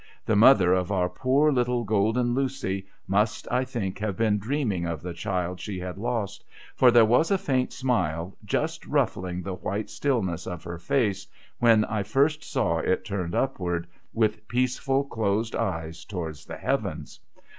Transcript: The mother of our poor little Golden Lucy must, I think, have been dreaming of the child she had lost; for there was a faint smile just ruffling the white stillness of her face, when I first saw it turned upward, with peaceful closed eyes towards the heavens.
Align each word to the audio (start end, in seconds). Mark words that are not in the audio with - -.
The 0.25 0.35
mother 0.35 0.73
of 0.73 0.91
our 0.91 1.07
poor 1.07 1.51
little 1.51 1.83
Golden 1.83 2.33
Lucy 2.33 2.87
must, 3.07 3.47
I 3.51 3.63
think, 3.63 3.99
have 3.99 4.17
been 4.17 4.39
dreaming 4.39 4.87
of 4.87 5.03
the 5.03 5.13
child 5.13 5.59
she 5.59 5.77
had 5.77 5.99
lost; 5.99 6.43
for 6.75 6.89
there 6.89 7.05
was 7.05 7.29
a 7.29 7.37
faint 7.37 7.71
smile 7.71 8.35
just 8.43 8.83
ruffling 8.87 9.43
the 9.43 9.53
white 9.53 9.91
stillness 9.91 10.47
of 10.47 10.63
her 10.63 10.79
face, 10.79 11.27
when 11.59 11.85
I 11.85 12.01
first 12.01 12.43
saw 12.43 12.79
it 12.79 13.05
turned 13.05 13.35
upward, 13.35 13.85
with 14.11 14.47
peaceful 14.47 15.03
closed 15.03 15.55
eyes 15.55 16.03
towards 16.03 16.47
the 16.47 16.57
heavens. 16.57 17.19